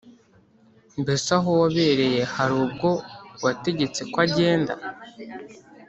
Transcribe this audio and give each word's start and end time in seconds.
Mbese 1.01 1.27
aho 1.37 1.49
wabereye 1.61 2.21
hari 2.33 2.53
ubwo 2.63 2.89
wategetse 3.43 4.01
ko 4.11 4.17
agenda 4.25 4.73